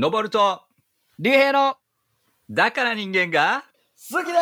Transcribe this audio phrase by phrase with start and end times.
[0.00, 0.60] 登ると、
[1.18, 1.74] 竜兵の
[2.48, 3.64] だから人間が、
[4.12, 4.38] 好きだ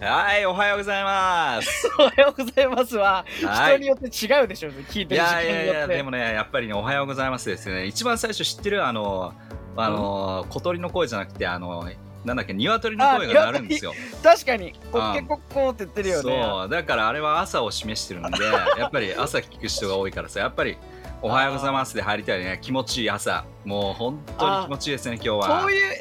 [0.00, 1.86] はい、おはようございます。
[1.86, 3.74] ー おはようございますは、はい。
[3.74, 7.86] 人によって違うでしょうね聞いいてる時間やいやいや、によってでもね、やっぱりね、おはようございますですね。
[7.86, 9.32] 一番最初知ってる、あの、
[9.76, 11.88] あの、小鳥の声じゃなくて、あの、
[12.24, 13.92] なんだっけ、鶏の声が鳴るんですよ。
[14.24, 14.72] 確かに。
[14.90, 16.22] コあッケコッコーって言ってるよね。
[16.22, 18.44] そう、だからあれは朝を示してるんで、
[18.76, 20.76] やっぱり朝聞く人が多いからさ、やっぱり、
[21.24, 22.58] おはようございますで入りたいね。
[22.60, 23.44] 気持ちいい朝。
[23.64, 25.60] もう本当に気持ちいいですね、今日は。
[25.60, 25.96] そういう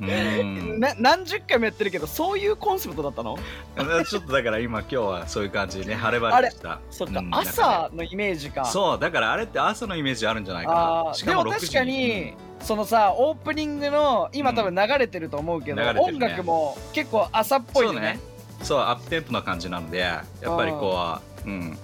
[0.00, 0.04] う
[0.74, 0.80] ん。
[0.80, 3.36] な何十回もやってるけどそういうコンセプトだったの？
[4.08, 6.80] ちょっとだから今今日はそういう感じでね 晴れ晴れとした。
[6.90, 8.62] そっか、うん朝のイメージか。
[8.62, 16.26] ねそうだからあれって朝のイメージあるんじゃないかあなしかも6ーでも確時かに、そのさオープニングの今多分流れてると思うけど、流れてるね。
[16.26, 17.98] 音楽も結構朝っぽいよね。
[17.98, 18.20] そうね。
[18.62, 21.78] そうアップテンポな感じなのでやっぱりこううん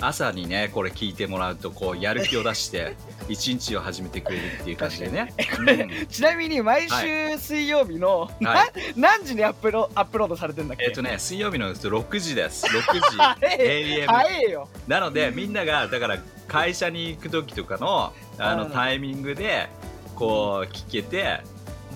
[0.00, 2.96] 朝にねこれ聞いてもらうとこうやる気を出して
[3.28, 6.06] 一日を始めてくれるっていう感じでね、うん。
[6.06, 8.66] ちなみに毎週水曜日の、はな
[8.96, 10.84] 何時にアップロアップロードされてんだっけ？
[10.84, 12.66] えっ、とね水曜日の6時です。
[12.74, 13.18] 6時。
[13.62, 14.68] AM 早いよ。
[14.88, 19.68] なのでみんながだから会社に行く時とかのあのうんタイミングで
[20.16, 21.40] こう聞けて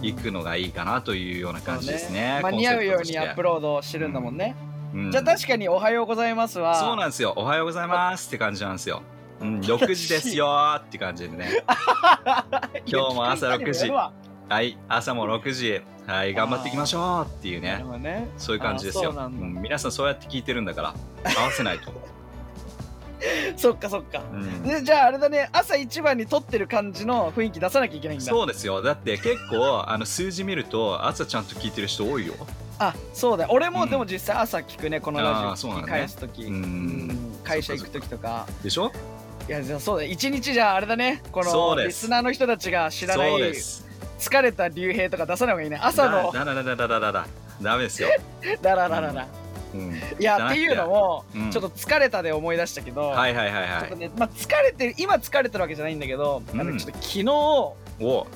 [0.01, 2.41] 行くのがいいかなというような感じですね。
[2.43, 7.35] 間に合うようにアップロロードしてるんだもんね、ーじゃあ確かに「おはようございますは」そうなんですよ。
[7.37, 9.03] おはようございますって感じなんですよ。
[9.41, 11.65] うん、6時ですよーって感じでね。
[12.87, 15.83] 今日も朝6時はい、朝も6時。
[16.07, 17.83] はい、頑張っていきましょうっていうね。
[17.99, 19.11] ねそういう感じですよ。
[19.11, 20.95] うなん皆さんそうやって聞いてるんだから
[21.39, 21.93] 合わせないと。
[23.57, 28.83] そっかそっかうんでじゃああれだね朝一番に撮ってる感じの雰囲気出さなきゃいけないんだそうですよ。
[28.83, 32.35] だって結構あの数字見ると朝ちゃんと聞いてる人多いよ。
[32.79, 33.45] あそうだ。
[33.45, 33.91] よ俺もうん。
[33.91, 35.71] でも実際朝聞くねこのラジオ。
[35.73, 36.51] 聞き返す時。
[37.45, 38.47] 会社行く時とか。
[38.63, 38.91] でしょ？
[39.49, 40.05] いやじゃあそうだ。
[40.05, 41.23] 一日じゃああれだね。
[41.31, 43.31] このリスナーの人たちが知らない。
[44.19, 45.79] 疲れた竜兵とか出さない方がいいね。
[45.83, 46.33] 朝の。
[46.33, 47.27] だだだだだだだだ
[47.61, 48.09] ダメですよ。
[48.63, 49.29] ダララララ
[49.75, 51.51] うん、いやっていうのもうん。
[51.51, 53.97] ちょっと疲れたで思い出したけどはいはいはいはい。
[53.97, 56.73] ねまあ疲れてる今疲れてるわけじゃないんだけどあうん。
[56.73, 58.27] のちょっと昨日おお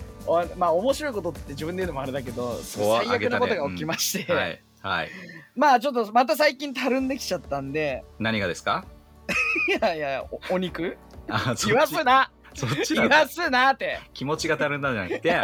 [0.57, 4.63] まあ面白いことって自分で言うのもあれだけど最悪なことが起きまして、はい。
[4.81, 5.09] はい。
[5.57, 8.05] まあちょっとまた最近たるんできちゃったんで。
[8.19, 8.85] 何がですか？
[9.81, 10.97] いやいやおお肉？
[11.29, 12.31] あそ言わすな。
[12.55, 15.41] そっち言わすなって、気持ちが足るんだじゃなくて。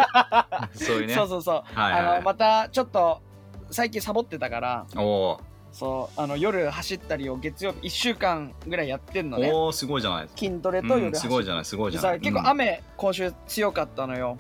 [0.85, 1.15] そういうね。
[1.15, 2.01] そうそうそう、はいはい。
[2.01, 3.23] あのまたちょっと
[3.71, 4.87] 最近サボってたから。
[4.97, 5.41] おお
[5.71, 9.51] そうあの夜走ったりを月曜日1週間ぐらいやってんのね。
[9.53, 10.29] おおすごいじゃない。
[10.37, 12.21] 筋トレとうん、夜走すごいじゃないすごいじゃない。
[12.21, 14.39] 結構雨、今週強かったのよ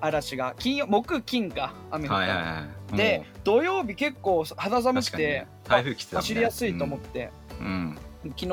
[0.00, 2.96] 嵐が金曜木金か雨降ったの、はいはいはい。
[2.96, 7.98] で土曜日結構肌も寒くて台風来てね走りやすいと思って、うん。
[8.36, 8.48] 昨日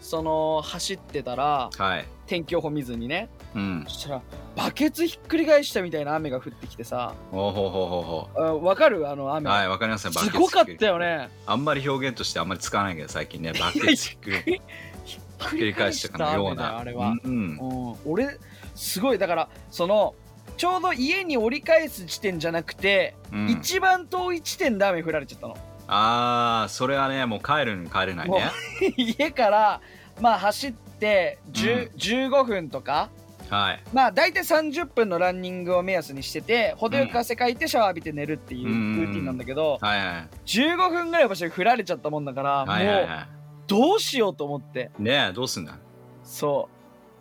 [0.00, 2.06] その走ってたらうんはい。
[2.26, 3.84] 天気予報見ずにねうん。
[3.88, 4.22] そしたら
[4.56, 8.40] バケツひっくり返したみたいな雨が降ってきてさおほほほほ。
[8.40, 9.08] あわかる？
[9.08, 10.12] あの雨、はいわかりますね。
[10.12, 14.62] すごかったよねあんまり表現としてあんまり使わないけど最近ねバケツひっくり
[15.04, 16.78] ひっくり返したかのような。
[16.78, 17.58] あれは、うん。
[17.58, 18.38] うん俺
[18.74, 20.14] すごいだからその
[20.60, 25.56] ちょうど家に折り返す地点じゃなくて、うん一番遠い地点で雨降られちゃったの
[25.86, 28.50] ああそれはねもう帰るに帰れないもうね。
[28.98, 29.80] 家から
[30.20, 33.08] まあ走って10 15分とか
[33.48, 33.82] はい。
[33.94, 40.28] まあ大体30分のランニングを目安にしてて程よく汗かいてシャワー浴びて寝るっていうルーティンなんだけど、はいはい。
[40.44, 43.28] 15分ぐらい場所に振られちゃったもんだから、もうはいはいは
[43.66, 45.02] どうしようと思ってい。
[45.02, 45.78] ねえどうすんだ？
[46.22, 46.68] そ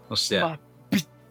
[0.09, 0.39] そして。
[0.39, 0.59] うまあ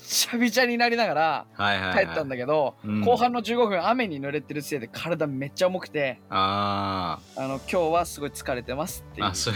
[0.08, 1.94] ちゃびちゃになりながら。
[1.94, 3.00] 帰ったんだけど、うん。
[3.02, 9.26] 後半の15分雨に濡れてるせいで体めっちゃ重くてああの今日はすごい疲れてますっていう。
[9.26, 9.54] ああそう。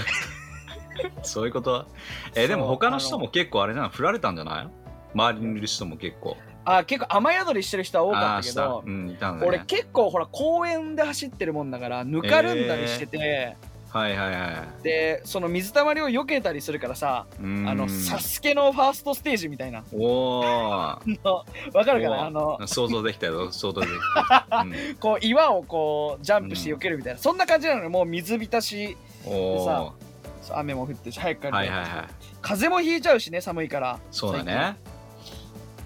[1.22, 1.86] そういうこと？
[2.34, 3.88] えでも他の人も結構あれなの？
[3.88, 4.68] 振られたんじゃない？
[5.14, 6.36] 周りにいる人も結構。
[6.64, 9.18] あ結構雨宿りしてる人は多かったけどうんね。
[9.44, 13.56] 俺結構ほら公園で走ってるもんだからぬかるんだりしてて、
[13.92, 14.82] はいはいはい。
[14.82, 19.84] でその水たまりを避けたりするからさあのサスケのファーストステージみたいな。
[19.92, 20.98] おおわ
[21.84, 23.52] かるかおなあの想像できたよ。
[23.52, 23.92] 想像でき
[24.48, 24.96] た、うん。
[24.96, 27.90] こう岩をこうジャンプして避けるみたいな、そんな感じなのよ。
[27.90, 28.96] もう水浸し
[29.26, 29.94] おお
[30.40, 31.88] さ雨も降ってし早く帰る、はいはいはい。
[32.40, 33.98] 風邪もひいちゃうしね寒いから。
[34.10, 34.76] そうだね。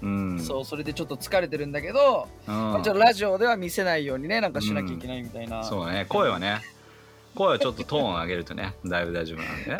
[0.01, 0.39] うん。
[0.39, 2.71] そうそれでちょっと疲れてるんだけど、うん。
[2.71, 6.05] まあちょっとラジオでは見せないようにねなんかしなきゃいけないみたいな、そうだね。
[6.07, 6.61] 声はね
[7.37, 9.77] 声はちょっとトーン上げるとね だいぶ大丈夫なんでね、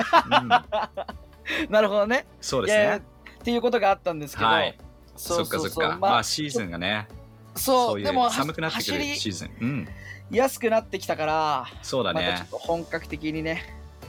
[1.65, 2.25] うん、 なるほどね。
[2.39, 2.97] そうですね。
[2.97, 4.77] っていうことがあったんですけど、はい。
[5.15, 5.79] そっかそっか。
[5.87, 7.07] まあまあシーズンがね
[7.55, 8.01] そう。
[8.01, 9.51] でも寒くなってくるシーズン。
[9.61, 9.87] うん。
[10.29, 12.45] やすくなってきたからそうだね。
[12.51, 13.63] と本格的にね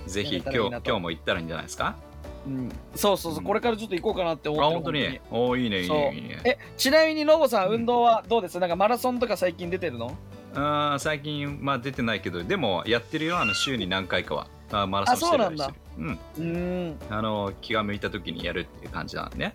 [0.07, 1.95] ぜひ今日今日も行ったらいいんじゃないですか？
[2.47, 3.45] うん、そうそうそう、うん。
[3.45, 5.21] これからちょっと行こうかなってあ思ってる本当に？
[5.31, 6.41] おーいいねいいねいいね。
[6.45, 8.59] えちなみにノボさんうん運動はどうです？
[8.59, 10.17] なんかマラソンとか最近出てるの？
[10.59, 14.47] あー最近まあ出てないけどでもやってるよあの週に何回かは。
[14.71, 15.67] あマラソンしてるりし。
[15.67, 16.43] てるうんうー
[16.91, 16.97] ん。
[17.11, 19.55] あの気が向いた時にやるっていう感じなんでね。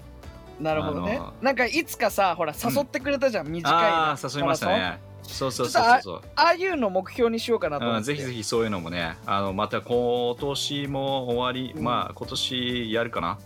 [0.59, 1.17] なるほどね。
[1.17, 4.99] あのなんかいつかさほら誘ってくれたじゃん、短いああの誘いましたね。
[5.23, 6.01] そうそうそうそう。
[6.01, 7.99] そうああいうの目標にしようかなと思って。
[7.99, 11.83] うんぜひぜひそういうのもねあのまた今年も終わり、うん。
[11.83, 13.39] まあ今年やるかな。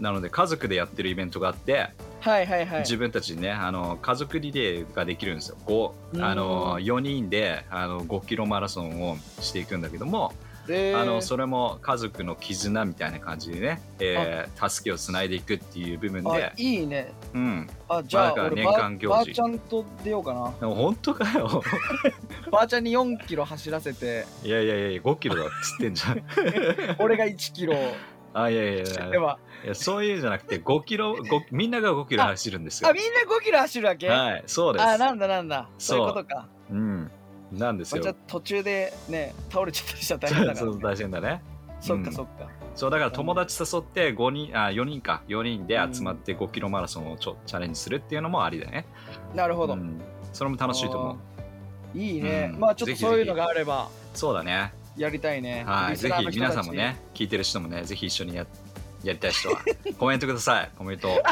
[0.00, 1.90] なので家族でやってるイベントがあって、
[2.20, 2.80] はいはいはい。
[2.80, 5.56] 自分たちねあの家族リレーができるんですよ。
[5.66, 6.22] 5うん。
[6.22, 10.32] あの4人であの5キロマラソンをしていくんだけども、
[10.68, 11.00] えー。
[11.00, 17.12] あのそれも家族の絆みたいな感じでね、えー助けをつないでいくっていう部分あで、いいね。
[17.32, 19.08] うん、あじゃあだから年間行事。
[19.08, 20.52] ばあちゃんと出ようかな。
[20.60, 21.62] でも本当かよ。
[22.52, 24.26] ばあちゃんに4キロ走らせて。
[24.44, 26.22] いやいやいや5キロだっつってんじゃん。
[27.00, 27.74] 俺が1キロ
[28.32, 32.88] あいやいやいやではいやそういうんじゃなくて5キロごみんなが5キロ走るんですよ。
[32.88, 34.82] あみんな5キロ走るわけ、はいそうです。
[34.84, 35.68] あなんだなんだ。
[35.78, 35.98] そう。
[36.00, 36.48] いうことか。
[36.70, 37.10] うん。
[37.52, 38.02] なんですよ。
[38.02, 41.42] まあじゃあ途中でね倒れちゃったりしたら大変だか そう大変だね。
[41.80, 42.04] そっうん。
[42.04, 45.22] かそっか、そうだから友達誘って5人あ4人か。
[45.28, 48.86] 4人で集まって5キロマラソンをちょチャレンジするっていうのもありだよね。
[49.34, 50.00] なるほど、うん。
[50.32, 51.18] それも楽しいと思
[51.94, 51.98] う。
[51.98, 52.60] いいね、うん。
[52.60, 53.88] まあちょっとそういうのがあれば。
[54.14, 55.64] そうだねやりたいね。
[55.66, 55.96] はい。
[55.96, 58.46] ぜひ皆さんもね聞いてる人もねぜひ一緒にや
[59.02, 59.60] やりたい人は
[59.98, 60.70] コメントください。
[60.76, 61.08] コメント。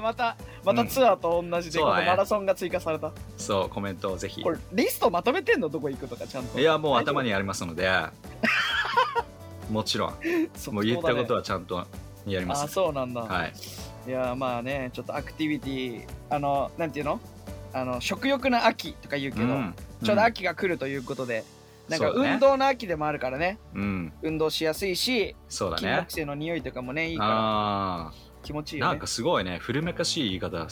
[0.00, 2.00] またまたツアーと同じで、そうだね。
[2.02, 3.12] このマラソンが追加された。
[3.36, 4.42] そうコメントをぜひ。
[4.42, 6.58] これリストまとめてんのどこ行くとかちゃんと。
[6.58, 7.90] いやもう頭にありますので。
[9.70, 10.10] もちろん。
[10.72, 11.86] もう言ったことははちゃんと
[12.26, 13.52] やりまあすそうなんだ、はい。
[14.06, 17.20] いやまあねちょっとアクティビティあのなんていうの？
[17.72, 19.74] あの食欲の秋とか言うけど、うん。
[20.04, 21.42] ちょうど秋が来るということで、
[21.88, 23.58] なんか運動の秋でもあるからね。
[23.74, 24.12] うん。
[24.22, 25.82] 運動しやすいしそうだね。
[25.82, 27.30] 金木犀の匂いとかもねいいから。
[27.32, 28.88] あ気持ちいいよね。
[28.88, 29.58] あなんかすごいね。
[29.58, 30.66] 古めかしい言い方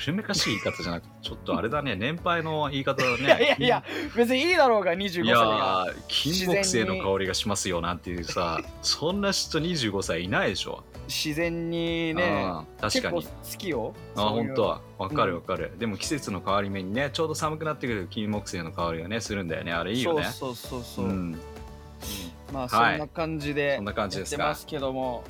[0.00, 3.18] 古めかしい言い方じゃなくてちょっとあれだね 年配の言い方だね。
[3.18, 3.84] いやいやいや
[4.16, 10.82] 別にいいだろうが25歳いや金木犀の香りがしますよなんていうさそんな人25歳いないでしょ。
[11.06, 12.44] 自然にね
[12.80, 13.22] 確かに。
[13.22, 13.94] 好きよ。
[14.16, 14.80] あ本当は。
[14.96, 19.72] わかるわかる、でも季節の変わり目にねちょうど寒くなってくると金木犀の香りがねするんだよね。
[19.72, 20.24] あれいいよね。
[20.24, 21.40] そうそうそうそう、ん、
[22.52, 24.56] まあそんな感じでそんな感じですか。
[24.66, 25.24] けども。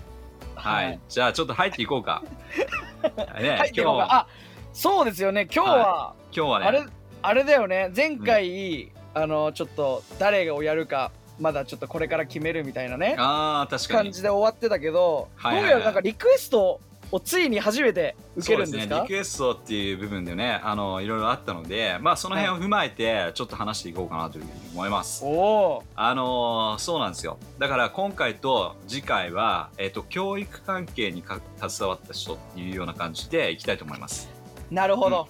[0.55, 2.23] はい、じゃあちょっと入っていこうか。
[3.41, 3.99] ね、はい、今日今日。
[3.99, 4.27] があ
[4.73, 5.49] そうですよね。
[5.53, 6.67] 今日は、今日はね。
[6.67, 6.85] あれ
[7.23, 7.91] あれだよね。
[7.95, 13.17] 前回、あのちょっと誰をやるかまだちょっとこれから決めるみたいなね。
[13.19, 14.11] あー確かに。
[14.11, 15.73] 感じで終わってたけど、はいはいはい。
[15.73, 16.81] どうやらなんかリクエスト
[17.13, 18.97] をついに初めて受けるんですか？
[18.99, 19.09] そうですね。
[19.09, 27.39] リクエストっていう部分でねあのいろいろあったのでまあその辺を踏まえてちょっと話していこうかなというふうに思います、おおあのーそうなんですよ。
[27.59, 34.31] だから今回と次回は、えっと教育関係にか携わった人っていうような感じでいきたいと思います
[34.71, 35.29] なるほど。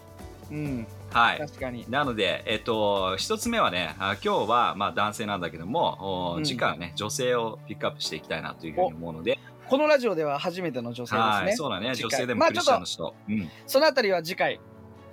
[0.50, 1.38] うん、はい。
[1.38, 1.84] 確かに。
[1.88, 6.44] なので、えっと、一つ目はね、あ今日はまあ男性なんだけども、おうん。
[6.44, 9.38] 次回はね、女性をピックアップしていきたいなというふうに思うので、
[9.68, 11.34] このラジオでは初めての女性ですね。
[11.46, 14.60] はい、そうだね、女性でもまあクリスチャンの人、うん、そのあたりは次回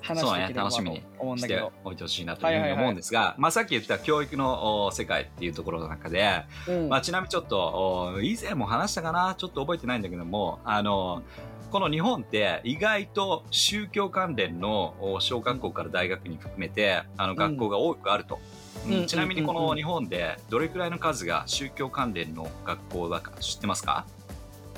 [0.01, 6.89] 話していければと楽しみにして思うんだけど、おいてほしいなというふうに思うんですが、まあさっき言った教育のお世界っていうところの中で、うん。
[6.89, 11.21] まあちなみにちょっとお以前も話したかな、ちょっと覚えてないんだけども、あの、
[11.71, 18.39] この日本って意外と宗教関連のお小学校から大学に含めてあの学校が多くあると。
[18.85, 18.93] うん。
[18.93, 19.05] うん。
[19.05, 24.05] ちなみにこの日本でどれくらいの数が宗教関連の学校だか知ってますか？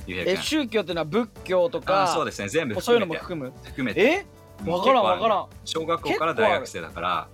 [0.07, 2.49] え君宗教っていうのは仏教とあかそうですね。
[2.49, 3.53] 全部そういうのも含む？
[3.63, 4.01] 含めて。
[4.01, 4.25] え？
[4.65, 5.47] うんわからん結構あるわからん。
[5.63, 7.27] 小学校から大学生だから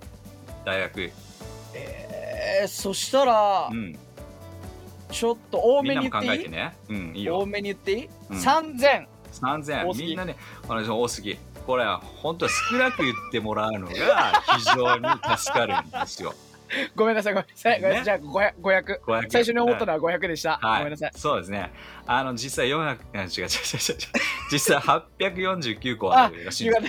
[0.66, 1.12] 大学。
[1.74, 3.98] えー、そしたら、うん。
[5.12, 6.34] ちょっと多めに言っていい？
[6.34, 6.76] えてね。
[6.90, 8.38] うんいい多よめに言っていい、うん。
[8.38, 9.06] 3000
[9.42, 10.36] 3000多すぎみんなね
[10.68, 16.34] あの多すぎこれは本当は少なく言ってもらうのが非常に助かるんですよ。
[16.96, 18.02] ごめんなさいごめんなさい、ね。
[18.04, 21.12] じゃあ 500, 500 500最初に思ったのは500でした、はい、ごめんなさい。
[21.16, 21.72] そうですね。
[22.06, 23.98] あの実際400あ違う違う違う違う。
[24.52, 26.82] 実際849個あるらしいです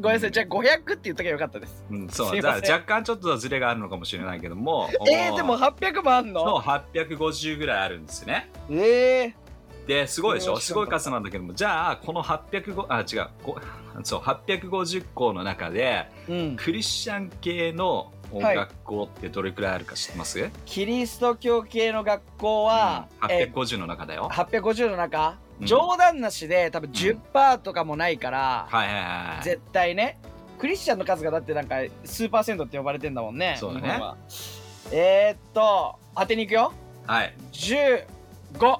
[0.00, 0.30] ごめんなさい。
[0.30, 1.84] じゃあ500って言ったからよかったです。
[1.90, 2.36] うん、そう。
[2.36, 8.50] だから若干ちょっとズレがあるのかもしれないけどもえー、でも800もあんそうの850ぐらいあるんですよね。
[8.70, 9.34] え
[9.88, 10.56] ですごいでしょ？
[10.60, 11.54] すごい数なんだけども。
[11.54, 13.30] じゃあこの805あ違う。
[13.42, 13.58] ご
[14.04, 16.56] そう850校の中でー、うん。
[16.56, 23.32] クリスチャン系のはい学校ってどれくらいあるか知ってます、キリスト教系の学校は、うん。
[23.32, 24.28] え850の中だよ。
[24.30, 25.66] 850の中、うん。
[25.66, 29.44] 冗談なしで多分10%とかもないから、はいはいはいはい。
[29.44, 30.18] 絶対ね
[30.58, 34.00] クリスチャンの数がだってなんか数パーセントって呼ばれてんだもんねそうだね。
[34.92, 36.72] えー、っと当てにいくよ。
[37.06, 37.34] はい。
[37.52, 38.78] 15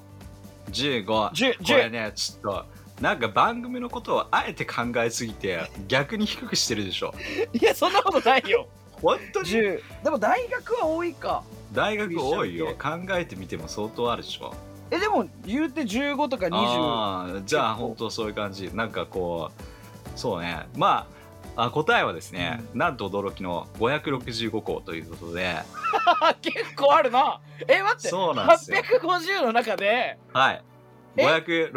[0.70, 1.04] 15。
[1.04, 2.64] 10これね、ちょっと、
[3.00, 7.14] なんか番組のことをあえて考えすぎて、逆に低くしてるでしょ。
[7.52, 8.68] いやそんなことないよ。
[8.92, 11.42] 本当に？10でも大学は多いか。
[11.72, 12.74] 大学多いよ。
[12.78, 14.54] 考えてみても相当あるでしょ。
[14.90, 18.70] えでも言うて15とか20あーじゃあ本当そういう感じ。
[18.74, 20.66] なんかこうそうね。
[20.76, 21.17] まあ
[21.60, 25.56] あ答えはですね、なんと驚きの565個ということで。
[26.40, 27.40] 結構あるな。
[27.66, 28.08] え待って。
[28.08, 28.78] そうなんですよ。
[29.02, 30.18] 850の中で。
[30.32, 30.64] はい。
[31.16, 31.74] え？565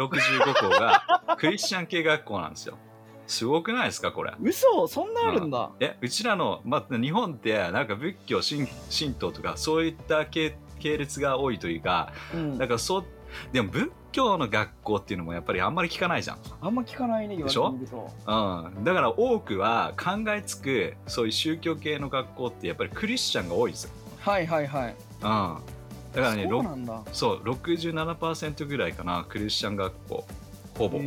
[0.60, 2.78] 個が クリスチャン系学校なんですよ。
[3.26, 4.32] すごくないですかこれ。
[4.40, 4.86] 嘘。
[4.86, 12.56] そんなあるんだ、えうちらの、まあ、日本ってなんか仏教神神道とかそういった系系列が多いというかうん。
[12.58, 13.04] だからそう
[13.52, 16.38] でも仏教の学校っていうのもやっぱりあんまり聞かないじゃん。
[16.60, 18.10] あんま聞かないね言われてみると。
[18.26, 23.90] うん、だから多くは考えつくそういう宗教系の学校ってやっぱりクリスチャンが多いんですよ。
[24.20, 24.90] はいはいはい。
[24.90, 25.60] うん、だか
[26.14, 27.02] らねろそうなんだ。
[27.12, 30.24] そう67%ぐらいかなクリスチャン学校。
[30.78, 30.98] ほぼ。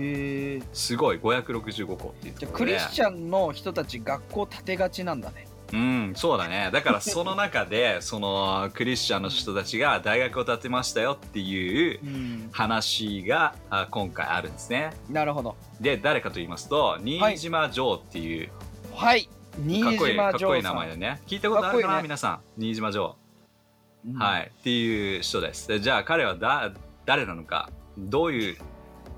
[0.74, 2.72] すごい565校っていうじゃあところで。
[2.74, 6.70] クリスチャンの人たち学校建てがちなんだねうんそうだね。
[6.72, 12.50] だからその中でそのクリスチャンの人たちが大学を建てましたよっていううん。
[12.52, 14.92] 話があ今回あるんですね。
[15.10, 15.56] なるほど。
[15.82, 18.50] で誰かと言いますと新島城っていう
[18.94, 19.30] はい。
[19.58, 21.22] 新かっこいいか島っこいい名前でね。
[21.28, 22.04] 聞いたことあるかなね。
[22.04, 22.62] 皆さん？
[22.62, 23.16] 新島城。
[24.08, 24.16] うん。
[24.16, 25.68] はい、っていう人です。
[25.68, 26.72] でじゃあ彼はだ
[27.06, 28.58] 誰なのか、どういう、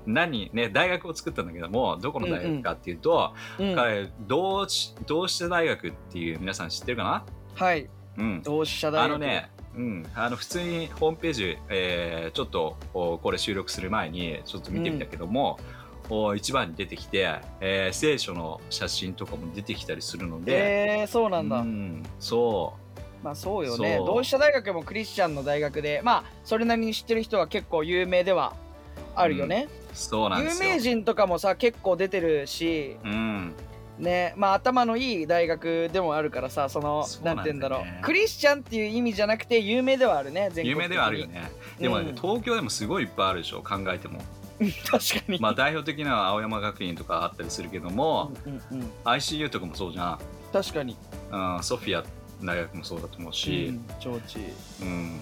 [0.08, 7.24] 何、ね、大学を作ったんだけども、どこの大学かっていうと、うん彼、同志同志社大学っていう皆さん知ってるかな？
[7.54, 7.88] はい。
[8.16, 8.42] うん。
[8.42, 9.04] 同志社大学。
[9.04, 15.58] あのね、うん、あの普通にホームページ、えーちょっとおこれ収録する前にちょっと見てみたけども、
[16.08, 22.74] お一番に出てきて、えー聖書の写真とかも出てきたりするので、えー、そうなんだ、うん、そ
[23.22, 23.24] う。
[23.24, 23.98] まあそうよね。
[23.98, 28.54] 同志社大学もクリスチャンの大学でまあそれなりに知ってる人は結構有名では
[29.20, 30.70] あるよね、有そうなんですよ。
[30.70, 33.54] 名人とかもさ結構出てるしうん。
[33.98, 41.50] ねまあ頭のいい大学でもあるからさそのそうななんんて言うんだろうクリスチャンっていう意味じゃなくて有名ではあるね有名ではあるよね。
[41.80, 44.20] でもね、うん東京でもすごいいっぱいあるでしょ、考えても。
[44.90, 50.18] 確かに、まあ代表的な青山学院とかあったりするけども、うんうんうん、ICU とかもそうじゃん。
[50.52, 50.96] 確かに、
[51.30, 52.04] うん、ソフィア
[52.42, 55.20] 大学もそうだと思うしう、ん、うん。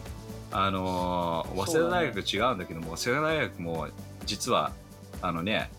[0.53, 3.89] あのー早稲田大学違うんだけども、早稲田大学も
[4.25, 4.73] 実は、
[5.23, 5.71] あのね、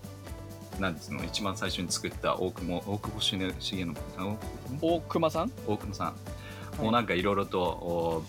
[0.79, 3.97] なんつうの、一番最初に作った大久保、大久保重重信、
[4.81, 5.51] 大熊さん？
[5.65, 6.13] 大久保さん、は
[6.79, 6.81] い。
[6.81, 8.23] もうなんかいろいろと、お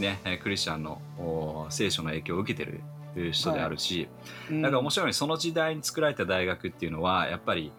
[0.00, 2.70] ね、えークリスチャンのお聖書の影響を受けて
[3.16, 4.08] る人であるし、
[4.50, 7.72] なんか面白いその時代に作られた大学っていうのはやっぱり、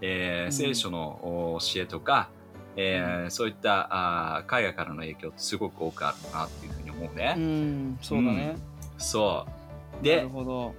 [0.00, 0.52] えーうん。
[0.52, 2.28] 聖書のお教えとか、
[2.76, 3.88] えーそういった
[4.36, 7.34] あー海外からの影響ってすごく多くあるなっていうふうに思うね。
[7.36, 7.98] うん。
[8.02, 8.56] そうだね、
[8.98, 9.46] そ
[9.92, 9.96] う。
[9.96, 10.74] なでるほど。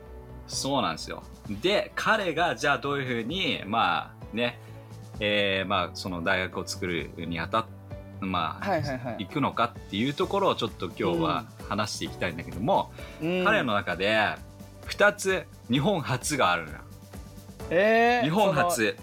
[0.48, 1.24] そうなんですよ。
[1.62, 4.60] で彼がじゃあどういうふうにまあね、
[5.20, 7.78] えーまあその大学を作るにあたって
[8.20, 9.26] まあ、はいはいはい。
[9.26, 13.46] 行くのかっていうところをちょっと今日は話していきたいんだけども、うん。
[13.46, 14.36] 彼の中で
[14.88, 16.78] 2つ日本初があるのよ。
[17.70, 18.96] えー、日本初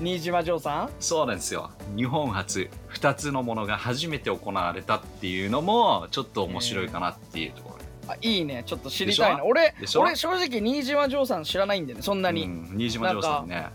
[0.00, 0.90] 新島城さん？
[1.00, 1.70] そうなんですよ。
[1.96, 7.76] 日本初2つのものが初めて行われたっていうのもちょっと面白いかなっていうとこ
[8.06, 8.62] ろ、あいいね。
[8.64, 9.44] ちょっと知りたいな。
[9.44, 13.68] 俺俺正直新島城さん知らないんだよねそんなに、うん、新島城さんね。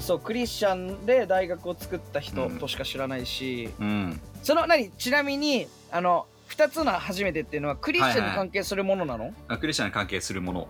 [0.00, 2.58] そうクリスチャンで大学を作った人うん。
[2.58, 4.20] としか知らないし、うん。
[4.42, 4.90] その何？
[4.90, 10.68] ちなみにあの2つの初めてっていうのはクリスチャンに関係するものなの、あクリスチャンに関係するもの。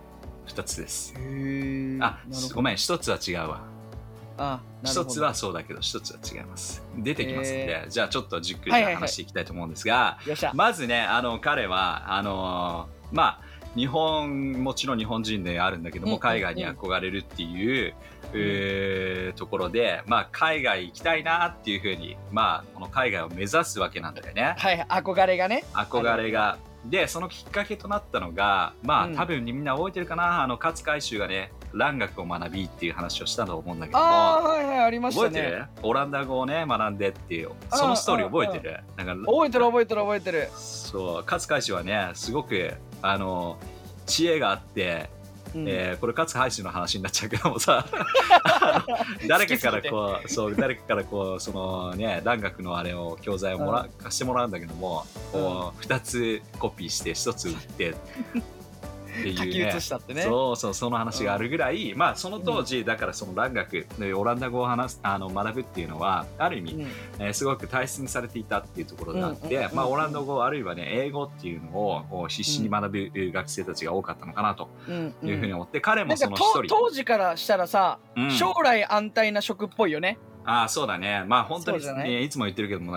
[0.49, 1.15] 2つです。
[1.17, 2.21] へえあ
[2.53, 3.63] ごめん1つは違うわ
[4.39, 6.83] あなるほ1どつはそうだけど1つは違います。
[6.97, 16.21] 出てきますんで、えじゃあちょっとじっくりはいはいはい話していきたいと思うんですが、よっしゃ、まずねあの彼はあのーまあ日本もちろん日本人であるんだけども、うんうんうん。
[16.21, 17.95] 海外に憧れるっていう、
[18.35, 24.55] えーところで、まあ、海外行きたいなっていうふうに、まあ、この海外を目指すわけなんだよね。
[24.59, 24.87] はい。
[24.89, 25.65] 憧れがね。
[25.73, 26.59] 憧れが。
[26.85, 29.15] でそのきっかけとなったのがまあ、うん。
[29.17, 34.05] 多分みんな覚えてるかなあの勝海舟がね蘭学を学びっていう話をしたと思うんだけども。
[34.05, 35.29] はいはいありましたね。
[35.29, 35.67] 覚えてる？
[35.83, 38.81] オランダ語をね学んでっていうそのストーリー覚えてる？
[38.97, 40.49] なんか覚えてる覚えてる覚えてる。
[40.55, 43.59] そう勝海舟はねすごくあの
[44.07, 45.11] 知恵があって、
[45.55, 45.69] うん。
[45.69, 47.87] えーこれ勝海舟の話になっちゃうけどもさ。
[49.29, 57.95] 誰かからこうそう誰かからこうそのね蘭学のあれを教材をもら、貸してもらうんだけども、こう2つコピーして1つ売って
[59.13, 60.23] っていう、ね、書き写したってね。
[60.23, 66.81] そうそうその話があるぐらい、まあその当時、だからその蘭学でオランダ語を話すあの学ぶっていうのはある意味、うん。
[67.19, 69.77] えーすごく大切にされていたっていうところがあって、うんうんうんうん。
[69.77, 75.29] まあ、オランダ語あるいはね英語っていうのをこう必死に学ぶ学生たちが多かったのかなとうんうん。
[75.29, 78.31] いうふうに思って、彼もその一人、当時からしたらさ、うん。
[78.31, 80.19] 将来安泰な職っぽいよね。
[80.45, 81.25] ああそうだね。
[81.27, 82.93] まあ本当に、ね、いつも言ってるけども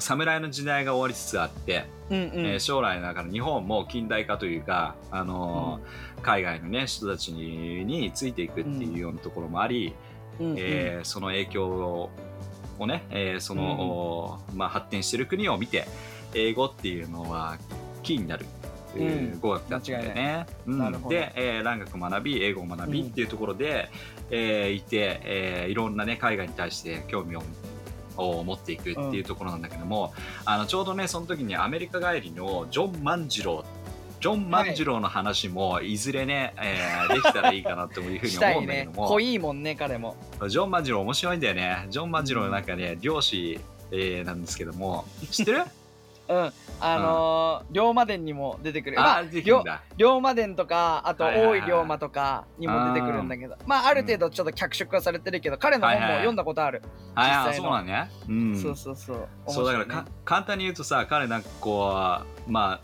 [0.00, 9.94] 侍の時代が終わりつつあって、うんうん、えー将来だから日本も近代化というか、あのー海外の、ね、人たちにについていくっていうようなところもあり、
[10.40, 10.56] うんうん。
[10.58, 12.10] えーその影響を
[12.78, 15.86] をね、えーその、まあ、発展している国を見て
[16.34, 17.58] 英語っていうのは
[18.02, 18.46] キーになる。
[18.96, 19.40] えーうん。
[19.40, 20.46] 語学だったんだよね。
[20.66, 21.08] うん。
[21.08, 23.90] で、えー、蘭学を学び英語を学びっていうところで、
[24.30, 27.42] えーいて、えーいろんな、ね、海外に対して興味を
[28.16, 30.12] を持っていくっていうところなんだけども、
[30.44, 33.64] あのちょうどねその時にアメリカ帰りのジョン万次郎
[34.20, 40.16] ジョン万次郎の話もいずれね、えーできたらいいかなというふうに思うんだけども、 濃いもんね彼も。
[40.48, 41.86] ジョン万次郎面白いんだよね。
[41.90, 45.04] ジョン万次郎の中ね漁師、えーなんですけども。
[45.30, 45.64] 知ってる？
[46.28, 46.52] うん。
[46.80, 48.96] あのー龍馬伝にも出てくる。
[48.96, 49.22] まああ
[49.96, 51.60] 龍馬伝とかあとはいはいはい。
[51.60, 53.56] 大井龍馬とかにも出てくるんだけど。
[53.66, 56.82] まあある程度ちょっと脚色はされてるけど彼の本も読んだことある、
[57.14, 57.64] ああ実際の。
[57.64, 59.28] そうなんね、うん、そうそうそう。
[59.48, 62.80] そうだからか簡単に言うとさ彼なんかこうま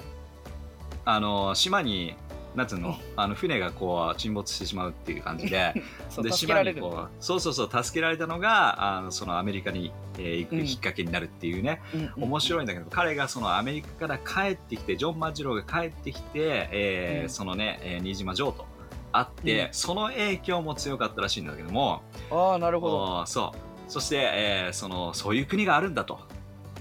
[1.05, 2.15] ああの島に
[2.55, 5.73] なんつうのあの船がこう沈没してしまうっていう感じで
[6.21, 17.31] で島にこうそうそうそう助けられたのがあのそのアメリカに、えー行くうんきっかけになるっていうね、うんうん面白いんだけど彼がそのアメリカから帰ってきてジョン・マジローが帰ってきて、えーうん。
[17.31, 18.67] そのね、えー新島城と
[19.13, 19.73] 会って、うん。
[19.73, 23.27] その影響も強かったらしいんだけどもああなるほど。
[23.27, 23.91] そう。
[23.91, 26.19] そして、えーそのそういう国があるんだと、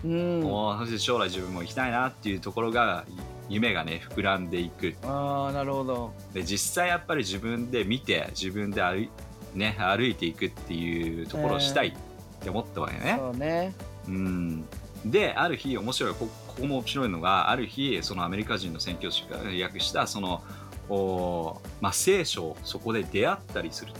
[0.03, 0.43] うん。
[0.45, 3.05] おーそして将来自分も行きたいなっていうところが
[3.49, 4.95] 夢がね膨らんでいく。
[5.03, 6.13] ああなるほど。
[6.33, 9.09] で実際やっぱり自分で見て自分で歩い,、
[9.55, 13.15] ね、歩いていくっていうところをしたいって思ったわけね。
[13.17, 13.73] そうね。
[14.07, 14.65] うん、
[15.05, 20.41] である日面白いこここも面白いのがある日そのアメリカ人の宣教師が訳したその
[20.89, 23.93] お、まあ、聖書をそこで出会ったりする。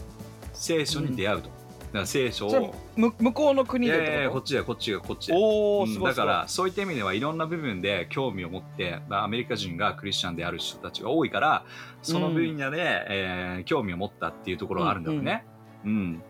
[0.52, 1.54] 聖書に出会うと、だ
[1.92, 2.74] から聖書を。
[2.96, 4.10] む向こうの国いでってこと？
[4.10, 5.30] やいやいやこっちだよこっちだこっち。
[5.30, 11.64] だおおすごだからそういった意味ではいろんな部分で興味を持って、まあアメリカ人がクリスチャンである人たちが多いから
[12.02, 15.44] その分野で、えー興味を持ったっていうところがあるんだろうね。
[15.84, 16.22] うん、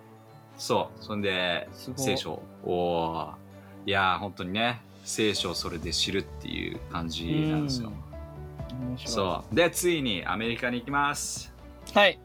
[0.56, 1.04] そう。
[1.04, 3.32] そんで聖書を
[3.86, 7.92] いやー本当にね聖書をそれで知るっていう感じなんですよ。
[8.70, 9.12] 面白い。
[9.12, 9.54] そう。
[9.54, 11.52] でついにアメリカに行きます。
[11.94, 12.18] はい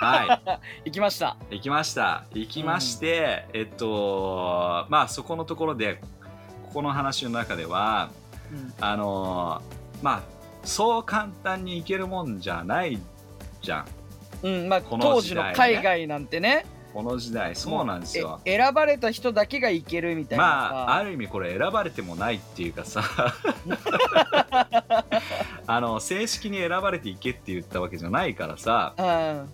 [0.00, 1.36] は 行きました。
[1.50, 2.24] い行きました。
[2.32, 5.96] 行きまして、えっとまあそこのところで
[6.66, 8.10] ここの話の中では
[8.52, 8.74] うん。
[8.80, 10.22] あのーまあ
[10.64, 12.98] そう簡単に行けるもんじゃない
[13.62, 13.86] じゃん。
[14.42, 16.64] うんまあこの当時の海外なんてね
[16.98, 18.40] この時代そうなんですよ。
[18.44, 20.50] 選ばれた人だけが行けるみたいなさ。
[20.50, 23.04] まあある意味これ選ばれてもないっていうかさ。
[25.68, 28.94] あの正式に選ばれていけって言ったわけじゃないからさ。
[28.98, 29.04] うん。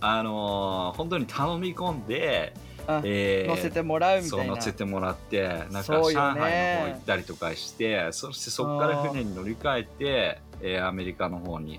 [0.00, 2.54] あのー本当に頼み込んで、
[2.86, 4.54] あえー乗せてもらうみたいな。
[4.54, 6.14] 乗せてもらってなんか上ね。
[6.14, 11.78] 海の方行ったりとかしてそしてそこから船に乗り換えて、えーアメリカの方に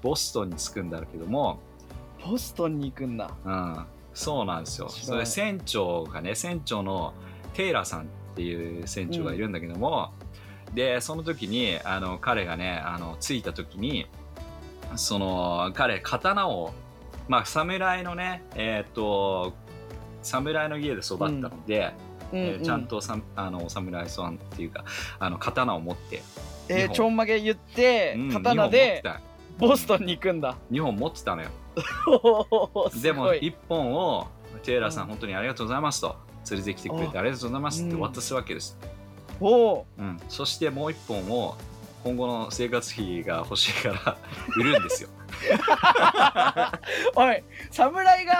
[0.00, 1.58] ボストンに着くんだけども、
[2.24, 3.30] ボストンに行くんだ。
[3.44, 4.88] うん、そうなんですよ。
[4.88, 7.14] それ船長がね船長の
[7.54, 8.04] テイラーさんっ
[8.36, 10.10] ていう船長がいるんだけども、
[10.74, 14.06] でその時にあの彼がねあの着いた時に
[14.96, 16.72] その彼刀を
[17.28, 19.54] まあ侍のねえっ、と
[20.22, 21.92] 侍の家で育ったので、
[22.32, 22.38] うん。
[22.38, 24.84] えーちゃんうんとさあの侍さんっていうか
[25.18, 26.22] あの刀を持って、
[26.68, 29.02] えーちょんまげ言ってうん刀で
[29.58, 30.52] ボストンに行くんだ。
[30.52, 31.50] た日本持ってたのよ
[32.92, 33.38] ですもごい。
[33.38, 34.28] 一本を
[34.62, 35.08] テイラーさん、うん。
[35.10, 36.16] 本当にありがとうございますと。
[36.50, 38.76] 連れてきてくれてありがとうございますって渡すわけです、
[39.40, 39.84] おー。
[39.98, 40.20] うん。
[40.28, 41.56] そしてもう一本を
[42.04, 44.16] 今後の生活費が欲しいから
[44.58, 45.08] 売るんですよ。
[47.14, 48.34] おい侍が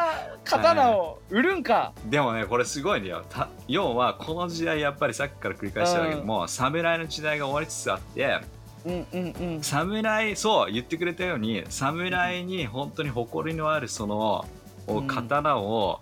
[0.44, 1.92] 刀を売るんか。
[2.06, 3.24] でもねこれすごいんだよ。
[3.28, 8.40] た要はこの時代やっぱりさっきから繰り返してるけども、侍の時代が終わりつつあって
[8.84, 9.62] うんうんうん。
[9.62, 14.44] 侍そう言ってくれたように侍に本当に誇りのあるその
[14.86, 15.06] うん。
[15.06, 16.00] 刀を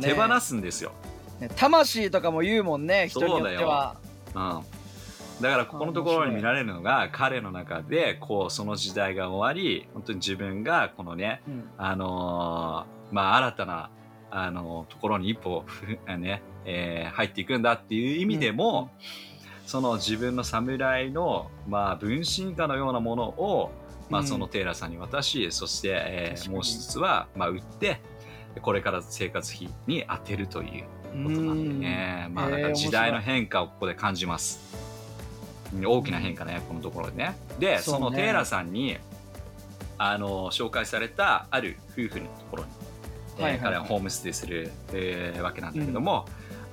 [0.00, 0.92] 手放すんですよ、
[1.40, 3.96] ね魂とかも言うもんね人によっては。
[4.34, 4.62] うん、
[5.42, 11.70] だからここのところに見られるのが彼の中でこうその時代が終わり本当に自分がこのねうん。
[11.76, 13.90] あのーまあ新たな
[14.30, 15.86] あのところに一歩ふ
[16.18, 18.90] ね、えー入っていくんだっていう意味でも、
[19.66, 23.72] その自分の侍のまあ分身かのようなものを
[24.10, 24.26] まあ、うん。
[24.26, 28.00] そのテイラーさんに渡し、そして、えーもう一つは、まあ、売って
[28.60, 30.84] これから生活費に当てるという
[31.24, 34.60] ことなんでね、まあ、だから時代の変化をここで感じます。
[34.72, 34.84] うん
[35.86, 37.36] 大きな変化ね、このところでね。
[37.58, 38.96] で、そのテイラーさんに
[39.98, 42.68] あの紹介されたある夫婦のところに、
[43.38, 46.26] えーはいはい彼はホームステイする、えーわけなんだけども、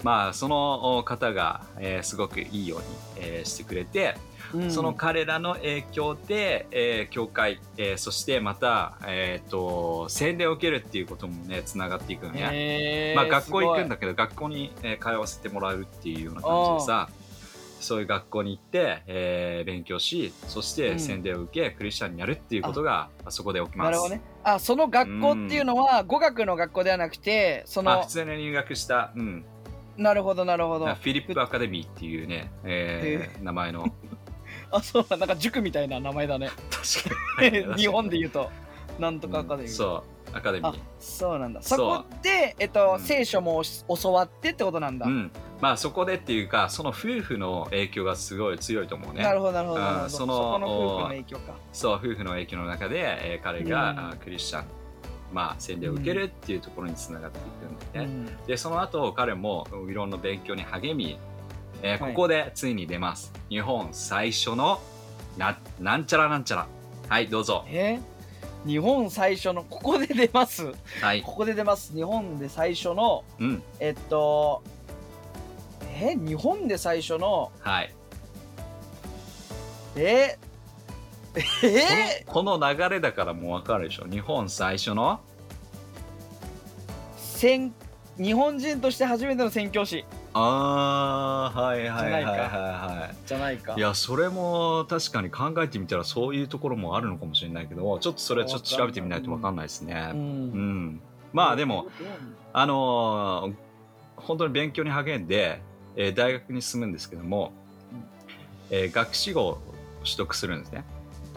[0.04, 2.86] まあその方が、えーすごくいいように、
[3.18, 4.16] えーしてくれて、
[4.54, 4.72] うん。
[4.72, 13.14] その彼らの影響で、えー教会、えーそしてまた、えー、と洗礼を受けるっていうこともねつながっていくのね。
[13.16, 17.10] まあ、学校行くんすだけど学校に、えー通わせてもらうっていうような感じでさ
[17.80, 21.00] そういう学校に行って、えー勉強しそしてうん。
[21.00, 23.32] 洗礼を受け、クリスチャンになるっていうことがあ。
[23.32, 23.88] そこで起きます。
[23.88, 24.22] なるほどね。
[24.44, 29.46] あその学校っていうのは語学の学校ではなくてそのまあ普通に入学した、うん、
[30.02, 30.86] なるほどなるほど。
[30.86, 33.86] フィリップアカデミーっていうね、えー名前の。
[34.72, 36.50] あそうなんか塾みたいな名前だね。
[36.70, 37.76] 確かに。
[37.78, 38.50] 日本で言うと。
[39.00, 40.38] なんとかアカデミー、そう。
[40.38, 40.80] アカデミあー。
[41.00, 41.62] そうなんだ。
[41.62, 43.00] そこで、えっとうん。
[43.00, 43.62] 聖書も
[44.02, 49.24] 教わってってことなんだ、うん、まあそこでっていうかその夫婦の影響がすごい強いと思うね。
[49.24, 51.54] なるほどなるほどその夫婦の影響か。
[51.72, 53.00] そう夫婦の影響の中で、
[53.34, 54.66] えー彼が、クリスチャン、
[55.32, 58.14] まあ、洗礼を受けるっていうところにつながっていくんだよね。
[58.40, 61.18] うんでその後彼もいろんな勉強に励み、
[61.82, 63.32] えーはいここでついに出ます。
[63.50, 64.80] 日本最初の
[65.38, 66.68] ななんちゃらなんちゃら。
[67.10, 67.66] はいどうぞ。
[67.70, 68.00] え
[68.66, 70.72] 日本最初のここで出ます？
[71.02, 71.22] はい。
[71.22, 74.62] ここで出ます日本で最初のうんえっと
[76.02, 77.52] え日本で最初の？
[77.60, 77.94] はい。
[79.96, 80.38] え
[81.36, 84.06] えこのこの流れだからもうわかるでしょ。
[84.06, 85.20] 日本最初の？
[87.16, 87.74] 宣
[88.18, 93.16] 日本人として初めての宣教師あーはいはいはいはいじゃないかはい。
[93.26, 100.12] じゃないかいやそれも確かに考えてみたらそういうところもあるのかもしれないけどちょっとそれはちょっと調べてみないと分かんないですね。
[100.14, 101.02] ううんん、
[101.34, 101.88] まあでも
[102.54, 103.54] あのー
[104.18, 105.62] 本当に勉強に励んで、
[105.96, 107.54] えー大学に進むんですけども、
[108.70, 109.62] えー学士号を
[110.04, 110.84] 取得するんですね。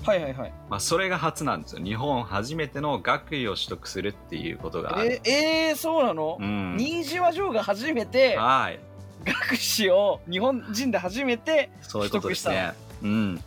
[0.05, 0.53] はいはいはい。
[0.69, 1.85] まあ、それが初なんですよ。
[1.85, 5.21] 日本初めての学位を取得するっていうことがある。
[5.25, 8.81] ええー、そうなの、うん、新島城が初めてはい。
[9.25, 12.73] 学士を日本人で初めてそういうことですね。
[13.03, 13.41] うん、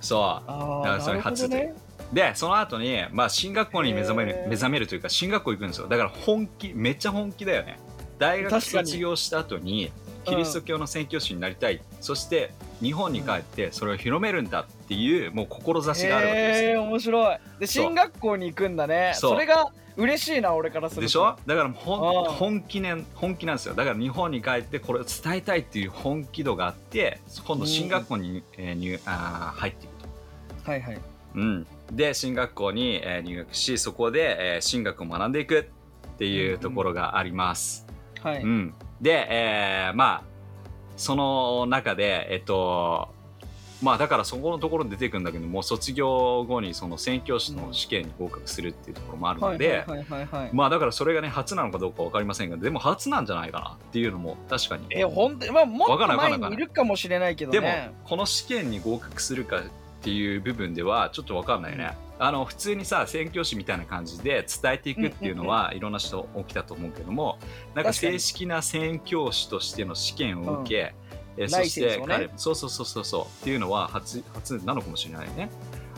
[0.00, 0.20] そう。
[0.20, 1.74] あだあからそれ初で
[2.12, 5.88] でその後にまあ進学校に目覚める目覚めるというか進学校行くんですよ。
[5.88, 7.78] だから本気めっちゃ本気だよね。
[8.18, 8.86] 大学確かに。
[8.88, 9.92] 卒業した後に
[10.24, 16.68] キリスト教の宣教師になりたい、そして日本に帰ってそれを広めるんだっていうもう志があるわけですよ。
[16.70, 17.38] へえ面白い。
[17.58, 19.12] で進学校に行くんだね。
[19.14, 21.02] それが嬉しいな俺からすると。
[21.02, 21.36] でしょ？
[21.46, 23.74] だから本気ね本気なんですよ。
[23.74, 29.94] だから日本に帰ってこれを伝えたいっていう本気度があって今度進学校に、えー入あー入っていく
[30.64, 30.70] と。
[30.70, 31.00] はいはい。
[31.34, 35.68] うん、で進学校に、えー入学しそこで、えー進学を学んでいく
[36.14, 37.86] っていうところがあります。
[38.22, 38.74] はい、うん。
[39.00, 40.29] で、えーまあ
[41.00, 43.08] その中でえっと
[43.82, 49.86] まあだからそこのところに出てくるんだけども卒業後にその宣教師の試験に合格するっていうところもあるはいので、
[50.52, 54.84] まあだからそれがね初なのかどうかわかりませんがでも初なんじゃないかなっていうのも確かに。
[54.90, 59.62] え本当にまあもっと前にいるかもしれないけどでもねこの試験に合格するかっ
[60.02, 61.96] ていう部分ではちょっと分かんないよね。
[62.20, 67.38] あの普通にさ宣教師みたいな感じで伝えていくっていうのはいろんな人起きたと思うけども
[67.74, 70.94] なんか正式な宣教師としての試験を受け、
[71.38, 72.14] えラそイセンスをね。
[72.14, 75.50] して彼、そうそうそうそうそうっていうのは初初なのかもしれないよね。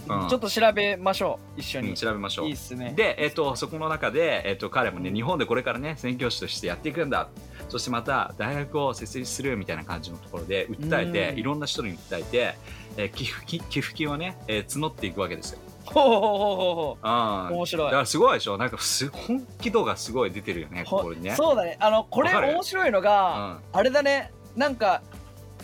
[0.08, 0.28] うん。
[0.28, 1.60] ちょっと調べましょう。
[1.60, 2.46] 一緒うんに、調べましょう。
[2.46, 2.92] いいっすね。
[2.96, 7.28] で、えっと、そこの中で、えっと、彼もね日本でこれからね宣教師としてやっていくんだ。
[7.68, 11.38] そしてまた大学を設立するみたいな感じのところで訴えてうん。
[11.38, 12.54] いろんな人に訴えて、
[12.96, 15.58] えー寄付金寄付金をね、えー募っていくわけですよ。
[15.84, 17.86] ほうほうほうほうほ面白い。
[17.86, 18.56] だからすごいでしょ？
[18.56, 21.34] なんかす本気度がすごい出てるよねほここにね。
[21.36, 21.76] そうだね。
[21.80, 24.30] あのこれ面白いのが、あれだね。
[24.56, 25.02] なんか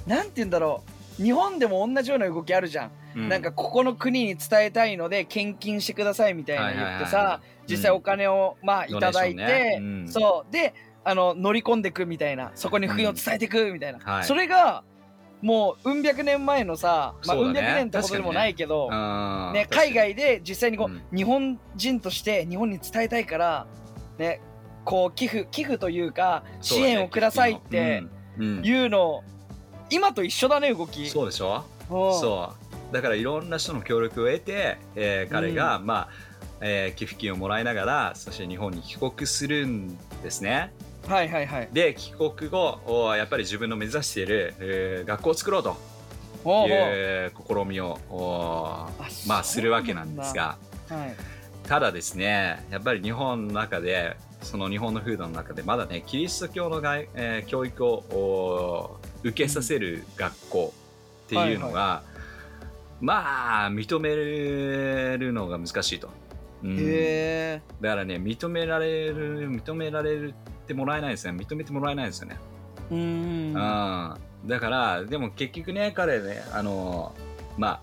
[0.07, 0.83] なんて言うんだろ
[1.21, 1.23] う。
[1.23, 3.29] 日本でも同じような動きあるじゃん、うん。
[3.29, 10.09] なんかここの国に伝えたいので献金してくださいみたいな言ってさ実際お金を、まあいただいて、ねうん。
[10.09, 10.53] そう。
[10.53, 12.53] であの乗り込んでくみたいな。
[12.55, 14.25] そこに福音を伝えてくみたいな、はい。
[14.25, 14.85] それが
[15.41, 21.03] もううん百年前のさ、まあ、そうん百年ってことでもないけど、うんね、海外で実際にこう、うん。
[21.17, 23.67] 日本人として日本に伝えたいから、
[24.19, 24.41] ね、
[24.85, 28.03] こう寄付寄付というか支援をくださいって
[28.39, 28.59] うん。
[28.59, 28.65] うん。
[28.65, 29.25] いうのを
[29.91, 31.09] 今と一緒だね動き。
[31.09, 31.65] そうでしょ？
[31.91, 32.21] うん。
[32.21, 32.53] そ
[32.91, 32.95] う。
[32.95, 36.09] だからいろんな人の協力を得て、えー彼が、まあ
[36.61, 40.73] えー寄付金をもらいながらそして日本に帰国するんですね
[41.09, 41.69] はいはいはい。
[41.73, 45.77] で帰国後おやっぱり自分の目指している、えー学校を作ろうと
[46.69, 48.91] いう試みをおあ
[49.27, 50.59] まあするわけなんですが。
[50.89, 51.15] はい。
[51.67, 60.75] ただですねやっぱり日本の中でその日本の風土の中でまだねキリスト教の外、えー教育をお受けさせる学校
[61.27, 62.03] っていうのが、
[63.01, 66.09] まあ認めるのが難しいと。
[66.63, 66.77] うん。
[67.81, 70.33] だからね認められる認められ
[70.69, 71.33] てもらえないですね。
[71.33, 72.37] 認めてもらえないですよね。
[72.91, 73.01] うーん。
[73.55, 77.15] うん、だからでも結局ね彼ねあの
[77.57, 77.81] まあ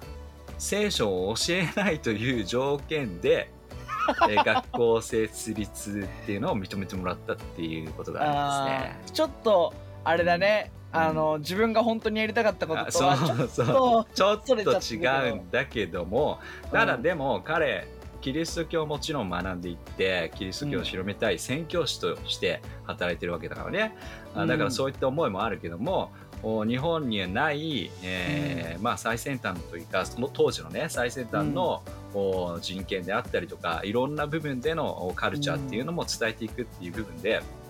[0.58, 3.52] 聖書を教えないという条件で
[4.30, 9.00] え学校設立っていうのを認めてもらったっていうことがああるんですね。
[9.08, 11.00] ーちょっとあれだね、うん。
[11.00, 13.48] あの自分が本当にやりたかったことあとはちょそう。
[13.48, 16.39] そうとちょっと違うんだけども
[16.71, 17.88] ただでも彼
[18.25, 23.95] キリスト教をもちろん学んでいってキリスト教を広めたい宣教師として働いてるわけだからね、
[24.33, 26.11] あだからそういった思いもあるけども
[26.41, 31.83] お日本にはない、えーまあ、最先端というかその当時のね最先端の、
[32.15, 37.64] お人権であったりとかいろんな部分でのおカルチャーっていうのも伝えていくっていう部分で、うん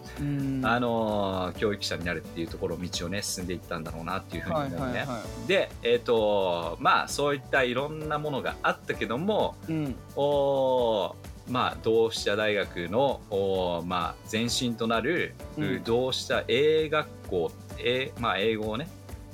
[0.64, 4.78] あの教育者になるっていうところ道をね進んでいったんだろうなっていうふうに思うね。
[4.78, 9.96] はいはいはで、えっ、と、まあ、そういったいろんなものがあったけども、いうん。
[10.16, 11.16] お
[11.50, 15.84] まあ、同志社大学の、おまあ、前身となる、うん。
[15.84, 18.88] 同志社英学校、英まあ、英語をね、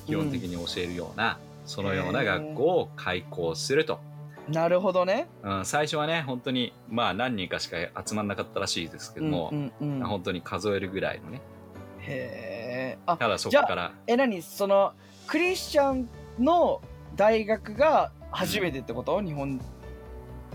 [0.06, 4.00] 基本的に教えるような、そのような学校を開校すると。
[4.50, 5.28] なるほどね。
[5.44, 11.42] うん、最初はね、本当に、まあ、何人かしか集まんなかったらしいですけども、うんうんうん、本当に数えるぐらいのね。
[12.00, 14.42] へえあただそこじゃあから、え何？
[14.42, 14.94] その
[15.28, 16.82] クリスチャンの
[17.16, 19.62] 大学が初めてってこと、日本。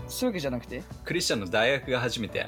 [0.09, 0.79] そういうわけじゃなくて？
[0.79, 2.47] っクリスチャンの大学が初めて、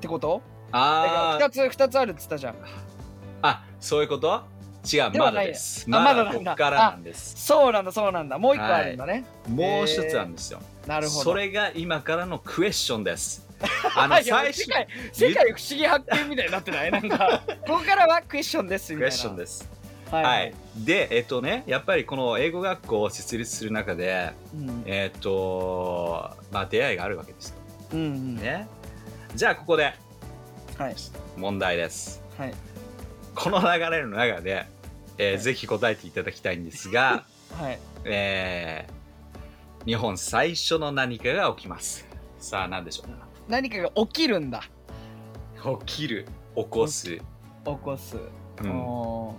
[0.00, 0.42] てこと？
[0.72, 1.46] あー。
[1.46, 2.56] 2つ二つあるっつったじゃん。
[3.42, 4.42] あ、そういうこと？
[4.90, 5.84] 違う、まだです。
[5.86, 7.34] あまだまだなんだここからなんです。
[7.46, 10.60] そうなんだそうなんだもう一個あるんだね、もう一つなんですよ。
[10.86, 13.46] なるほどそれが今からのクエスチョンです。
[13.96, 16.90] あの最初世界世界不思議発見みたいになってない？
[16.90, 19.70] なんか ここからはクエスチョンですみたいなクエスチョンです。
[20.10, 20.54] はい。
[20.76, 27.56] で、えっとね、やっぱりこの英語学校を設立する中で、うんえっと、まあ出会いがあるわけですよ。
[27.94, 28.66] うんうんね。
[29.34, 29.94] じゃあここで
[30.76, 30.94] はい
[31.36, 32.20] 問題です。
[32.36, 32.54] はい
[33.34, 34.66] この流れの中で、
[35.18, 35.40] えーはい。
[35.40, 37.24] ぜひ答えていただきたいんですが、
[37.60, 37.78] はい。
[38.04, 39.02] えー
[39.84, 42.06] 日本最初の何かが起きます。
[42.38, 43.26] さあ何でしょうか？
[43.48, 44.62] 何かが起きるんだ。
[45.86, 47.22] 起きる起こす、起
[47.64, 48.16] こす、
[48.62, 49.30] うん、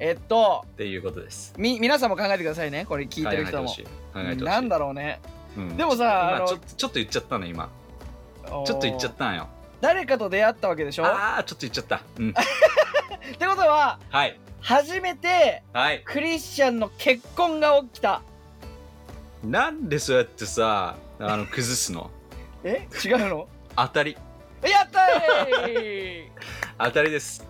[0.00, 1.54] えっとていうことです。
[1.56, 2.84] み皆さんも考えてくださいね。
[2.84, 3.72] これ聞いてる人も。
[4.44, 5.20] なんだろうね。
[5.56, 5.76] うん。
[5.76, 7.68] でもさあの今ちょっとちょっと言っちゃったの今。
[8.44, 9.46] ちょっと言っちゃったんよ。
[9.80, 11.04] 誰かと出会ったわけでしょ？
[11.04, 12.02] っああちょっと言っちゃった。
[12.18, 12.34] うん。
[13.38, 16.02] てことははい初めてはい。
[16.04, 18.22] クリスチャンの結婚が起きた
[19.44, 22.10] なんでそうやってさあの崩すの？
[22.64, 22.86] え？
[23.04, 23.48] 違うの？
[23.76, 24.16] 当たり
[24.62, 26.30] やったーい
[26.78, 27.44] 当たりです。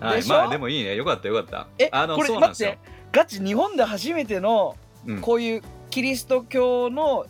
[0.00, 1.66] はいまあでもいいねよかったよかった。
[1.78, 2.78] えあのこれ待って。
[3.12, 5.20] ガチ日本で初めてのうん。
[5.20, 7.26] こういうキリスト教の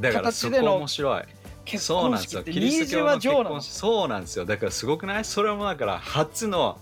[0.00, 1.22] 形での面白い。
[1.64, 2.42] 結そうなんですよ。
[2.42, 3.60] 婚式ってキリスト新島教の？
[3.62, 4.44] そうなんですよ。
[4.44, 5.24] だからすごくない？
[5.24, 6.76] それもだから初の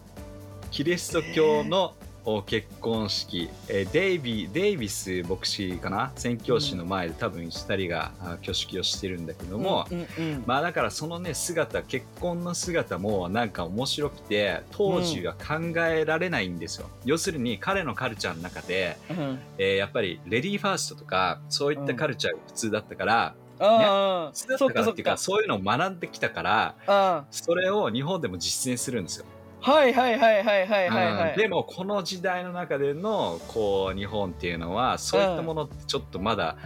[0.70, 6.12] キリスト教のお結婚式、えーデイビーデイビス牧師かな？
[6.14, 10.44] 宣教師の前で多分2人があ挙式をしてるんだけども、うんうんうん。
[10.46, 19.38] まあだからそのね姿結婚の姿もなんか面白くて当時は考えられないんですよ、要するに彼のカルチャーの中で、うん。
[19.58, 25.16] えーやっぱりレディーファーストとかそういったカルチャーが普通だったから、うかっかそっか。
[25.16, 29.26] そういうのを学んできたからあそれを日本でも実践するんですよ、
[29.60, 31.30] はいはいはいはいはいはいはい。
[31.32, 31.36] うん。
[31.36, 36.56] でもこの時代の中でのこう日本っていうのはそういったものってちょっとまだ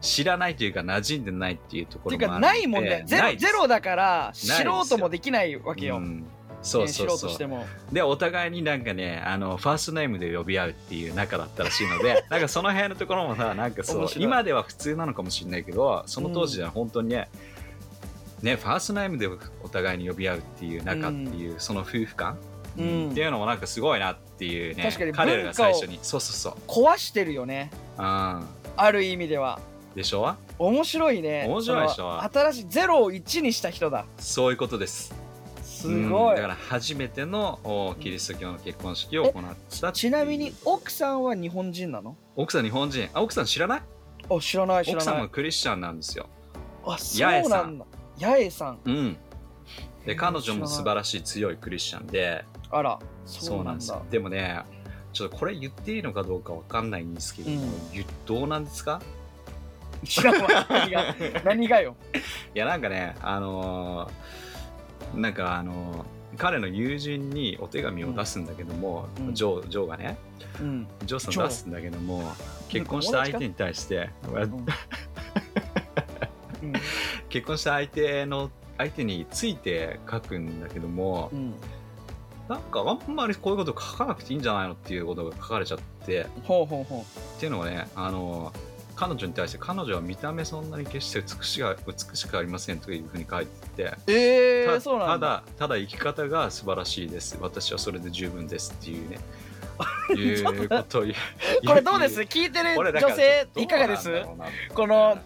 [0.00, 3.04] 知らないというか馴染んでないっていうとこていうろもあるのでかないもんね。
[3.06, 4.52] ゼロゼロだから素
[4.84, 6.24] 人もできないわけよ、うん。
[6.62, 7.20] そうそうそう。
[7.20, 7.66] としても。
[7.92, 17.28] でお互いになんかねあのファーストネームで呼び合うっていう仲だったらしいので なんかその辺のところもさなんかそう今では普通なのかもしれないけどその当時は本当にね、
[18.42, 19.28] ねファーストネームで
[19.62, 22.38] お互いに呼び合うっていう仲っていう、その夫婦感、
[22.76, 23.10] うん。
[23.10, 24.82] っていうのもなんかすごいなっていうね。
[24.82, 26.70] 確かに彼らが最初文にそうそうそう。
[26.70, 27.70] 壊してるよね。
[27.98, 28.04] うん。
[28.04, 29.60] ある意味では。
[29.94, 30.34] でしょ？
[30.58, 31.46] 面白いね。
[31.46, 32.20] 面白いでしょ？
[32.22, 34.04] 新しいゼロを1にした人だ。
[34.18, 35.14] そういうことです。
[35.62, 36.10] すうん。
[36.10, 39.42] ごい、だから初めてのおキリスト教の結婚式を行っ
[39.80, 42.16] たちなみに奥さんは日本人なの？
[42.34, 43.08] 奥さん日本人。
[43.14, 43.82] あ奥さん知らない？
[44.28, 46.26] あ知らない知ら奥さんもないクリスチャンなんですよ。
[46.84, 47.78] あそうなんん。
[47.78, 47.84] だ
[48.20, 48.78] 八重さん。
[48.84, 49.16] うん。
[50.06, 52.44] で彼女も素晴らしい強いクリスチャンで。
[52.70, 53.90] あらそそううなんです。
[53.90, 54.62] よでもね
[55.12, 57.70] ちょっとこれ言っていいのかどうかわかんないんですけども、うん。
[57.92, 59.00] ゆどうなんですか？
[60.04, 60.66] 知らんわ。
[60.68, 61.96] 何が 何がよ。
[62.54, 66.04] いやなんかねあのーなんかあのー
[66.36, 69.34] 彼の友人にお手紙を出すんだけども、うん。
[69.36, 70.18] ジョージョーがね
[70.60, 70.86] うん。
[71.04, 72.32] ジョーさん出すんだけども
[72.68, 74.66] 結婚した相手に対してうん
[77.28, 81.54] 結婚した相手の相手について書くんだけどもう、ん。
[82.48, 86.26] なんかあんまりこういうこと書かなくていいんじゃないのっていうことが書かれちゃって。
[86.44, 88.52] ほうほうほっていうのはねあの
[88.96, 93.84] 彼女に対して彼女は見た目そんなに決して美しが美しくありませんというふうに書いてて。
[93.84, 97.38] うえー、たただただ生き方が素晴らしいです。
[97.40, 99.18] 私はそれで十分ですっていうね。
[100.14, 101.14] いうことを言う。
[101.66, 102.20] これどうです？
[102.20, 104.22] 聞いてる女性いかがです？
[104.74, 105.18] この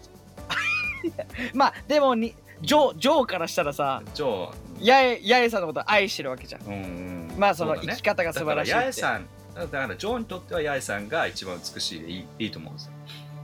[1.53, 4.69] まあでもにジョージョーからしたらさジョー。
[4.79, 6.61] 八重八重さんのこと愛してるわけじゃん。
[6.61, 7.31] うんうん。
[7.37, 12.91] まあその生き方が素晴らしいだから八重ってさんだからジョーにとっては八重さんが一番美しいでいいいいと思うんですよ。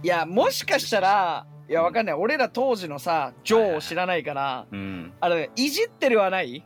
[0.04, 2.16] いやもしかしたらいやわかんない。
[2.16, 5.14] 俺ら当時のさジョーを知らないからうん。
[5.20, 6.64] あれいじってるはない。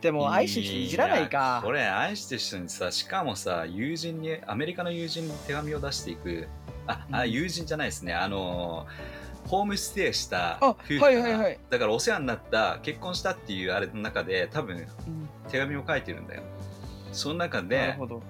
[0.00, 1.60] でも愛してる人いじらないやか。
[1.64, 6.48] これ愛してる人にさしかもさ友人にアメリカの友人に手紙を出していく。
[6.86, 7.30] あ、あうん。
[7.30, 8.14] 友人じゃないですね。
[8.14, 8.86] あの
[9.46, 11.06] ホームステイしたあ夫婦かな。
[11.06, 11.58] はいはいはい。
[11.70, 14.86] だからお世話になった結婚したっていうあれの中で多分うん。
[15.50, 16.42] 手紙を書いてるんだよ。
[17.12, 18.22] その中でほど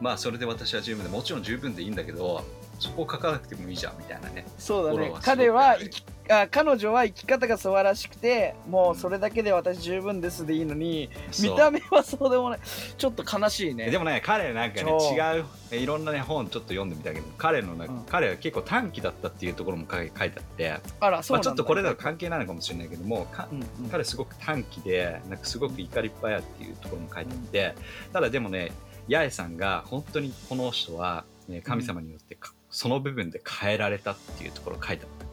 [0.00, 2.44] まあそれで私は十分でもちろん十分でいいんだけど
[2.78, 4.46] そこを書かなくてもいいじゃんみたいなね。
[4.58, 5.12] そうだね。
[5.22, 11.50] 彼はある生きあ彼女は生き方が素晴らしくてもうそれだけで私十分ですでいいのにそう。
[11.52, 12.60] 見た目はそうでもない。
[12.96, 13.90] ちょっと悲しいね。
[13.90, 18.04] でもね彼なんかね違うえいろんなね本ちょっと読んでみたけど彼のな、うん。
[18.08, 23.90] 彼は結構短期だったっていうところも書いてあってあらそうなんだ、まあ、ちょっとこれだと関係ないのかもしれないけどもかうんうん。
[23.90, 27.74] 彼すごく短期でなんかすごく怒りっぱいあっていうところも書いてあって
[28.12, 28.72] ただでもね
[29.10, 35.28] 八重さんが本当にこの人は、ね、神様によってかその部分で変えられたっていうところ書いてあっ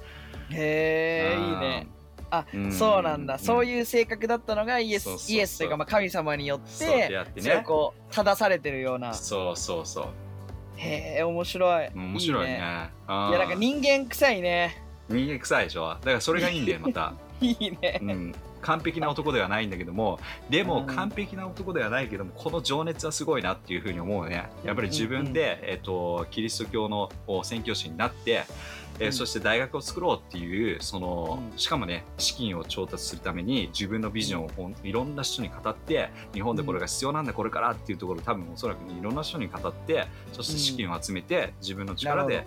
[0.50, 0.56] た。
[0.56, 1.88] へえいいね。
[2.32, 2.72] あ、うん。
[2.72, 3.40] そうなんだ、うん。
[3.40, 9.13] そういう性格だったのがイエスそうイエスというかまあ神様によってそれをねこう正されてるような。
[9.13, 10.08] そうそうそう。
[10.78, 11.90] へえ面白い。
[11.94, 12.54] 面白いね。
[12.56, 13.30] いいあー。
[13.30, 14.82] いやなんか人間臭いね。
[15.10, 15.90] 人間臭いでしょ？
[15.90, 17.13] だからそれがいいんだよまた。
[17.40, 20.86] いいね、うん、完璧な男ではないんだけどもでもうん。
[20.88, 24.50] 完璧な男ではないけどもこの情熱はすごいなっていうふうに思うね。
[24.63, 28.46] やっぱり自分で、えっとキリスト教のお宣教師になって、
[29.00, 29.13] えーうん。
[29.13, 31.58] そして大学を作ろうっていうその、うん。
[31.58, 42.46] しかもね資金を調達するために自分のビジョンをいろんな人に語って日本でこれが必要なんだこれからっていうところを多分おそらくいろんな人に語ってそして資金を集めて自分の力で、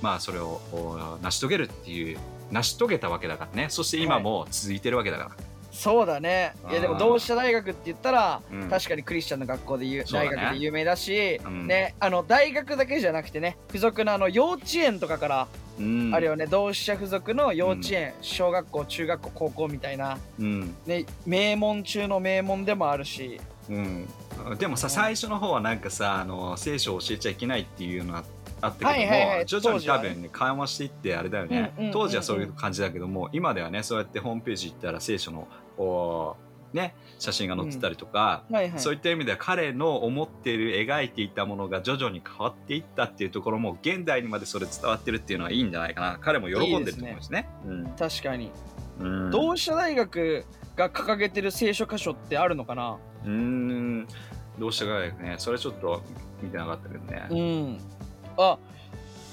[0.00, 2.18] まあそれをお成し遂げるっていう
[2.50, 3.66] 成し遂げたわけだからね。
[3.70, 5.30] そして今も続いてるわけだから、
[5.72, 6.52] そうだね。
[6.70, 8.68] いやでも同志社大学って言ったら、うん。
[8.68, 10.06] 確かにクリスチャンの学校でうだね。
[10.12, 11.66] 大学で有名だし、うん。
[11.66, 15.48] ねあの大学だけじゃなくてね付属のあの幼稚園とかから、
[15.80, 16.14] うん。
[16.14, 16.46] あるよね。
[16.46, 20.18] 同志社附属の幼稚園、小学校中学校高校みたいな。
[20.38, 20.74] うん。
[20.86, 23.40] ね名門中の名門でもあるし。
[23.70, 24.06] うん、
[24.58, 24.90] でもさうん。
[24.90, 28.24] 最初の方はなんかさあの聖書を教えちゃいけないっていうのが
[28.60, 29.46] あったけども、はいはいはい。
[29.46, 30.28] 徐々に多分ね。
[30.30, 31.92] 緩和していってあれだよね、うんうんうんうん。
[31.92, 36.36] 当時はそういう感じだけども今ではねそうやってホームページ行ったら聖書のお
[36.72, 38.80] ね写真が載ってたりとか、はいはい。
[38.80, 46.18] そういった意味では彼の思っている描いていたものが徐々に変わっていったっていうところも現代にまでそれ伝わってるっていうのはいいんじゃないかな。
[46.20, 47.48] 彼も喜んでると思うんですね。
[47.98, 48.50] 確かに、
[49.00, 49.30] うん。
[49.30, 52.98] 同志社大学が掲げてる聖書箇所ってあるのかな？
[53.24, 54.08] うーん。
[54.58, 55.36] どうしたかね。
[55.38, 56.02] それちょっと
[56.42, 57.26] 見てなかったけどね。
[57.30, 57.78] うん。
[58.38, 58.58] あ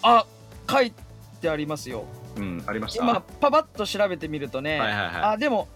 [0.02, 0.26] あ
[0.70, 0.94] 書い
[1.42, 2.04] てありますよ。
[2.36, 3.04] うん、ありました？
[3.04, 5.16] 今パパッと調べてみるとね、はいはいはい。
[5.34, 5.68] あでも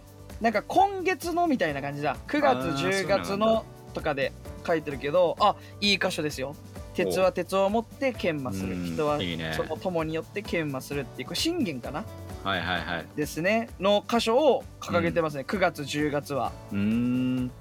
[0.44, 2.18] なんか今月のみたいな感じだ。
[2.28, 4.34] 9月あー10月のとかで
[4.68, 6.54] 書いてるけどあいい箇所ですよ。
[6.94, 8.76] 鉄は鉄を持って研磨する。
[8.76, 9.20] うん人は
[9.56, 12.04] その友によって研磨するっていうこれ信玄かな？
[12.44, 13.06] はいはいはい。
[13.16, 13.70] ですね。
[13.80, 16.52] の箇所を掲げてますね、9月10月は。
[16.74, 17.52] うーん、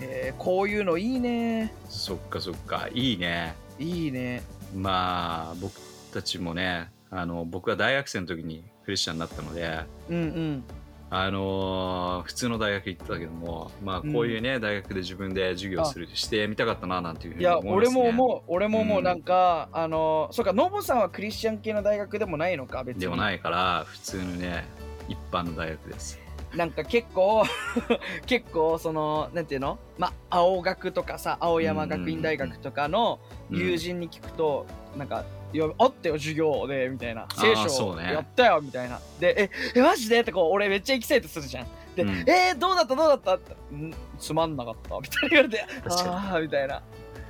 [0.00, 1.72] えーこういうのいいね。
[1.88, 3.54] そっかそっか、いいね。
[3.78, 4.42] いいね。
[4.74, 5.80] まあ、僕
[6.12, 10.64] たちもね、あの僕は大学生の時にクリスチャンになったので、うんうん
[11.08, 18.12] あのー普通の大学行ってたけども、まあ、こういうね、大学で自分で授業するしてみたかったななんていうふうにいや俺思いますね。
[18.12, 18.42] も思う。
[18.48, 23.02] 俺も思ううんなんか、あのそうかノブさんはクリスチャン系の大学でもないのか別に。
[23.02, 24.64] でもないから、普通のね、
[25.08, 26.18] 一般の大学です。
[26.54, 27.44] なんか結構
[28.26, 29.78] 結構そのなんていうの？
[29.98, 33.58] まあ青学とかさ青山学院大学とかのうん。
[33.58, 35.24] 友人に聞くと、なんか
[35.56, 39.00] 「いやあったよ授業で」みたいな「聖書やったよ」みたいな。
[39.18, 41.66] で「ええマジで?」ってこう俺めっちゃエキサイトするじゃん。
[41.96, 42.10] で「うん。
[42.28, 42.94] えー、どうだった？
[42.94, 43.54] どうだった?」って。
[43.74, 43.94] ん？
[44.18, 46.08] つまんなかった」みたいな言われて「確かに。
[46.10, 46.82] ああ」みたいな。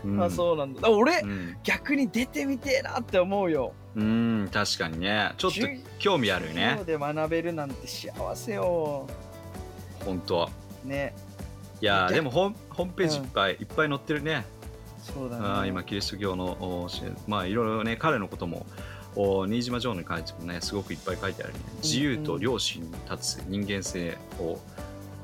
[0.05, 0.23] うん。
[0.23, 0.81] あそうなんだ。
[0.83, 3.73] だ俺、うん、逆に出てみてえなって思うよ。
[3.95, 5.33] うん確かにね。
[5.39, 6.63] ちょっと授興味あるよね。
[6.79, 9.07] 授業で学べるなんて幸せよ。
[10.05, 10.51] 本当。
[10.85, 11.15] ね。
[11.81, 14.47] いやでもホホームページいっぱい、いっぱい載ってるね
[15.15, 15.43] そうだね。
[15.45, 16.89] あー今キリスト教の
[17.27, 18.67] まあいろいろね彼のことも
[19.15, 21.61] お新島城に書いてもねすごくいっぱい書いてあるね。
[21.83, 24.59] 自由と良心に立つ人間性を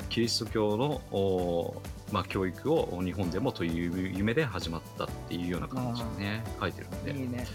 [0.08, 7.10] キリスト教のおまあ教育を日本でもという夢で始まったっていうような感じでね書いてるんで。
[7.12, 7.46] いいね、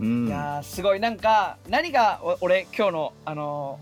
[0.00, 0.26] うん。
[0.26, 1.00] いやーすごい。
[1.00, 3.78] なんか何がお俺今日のあの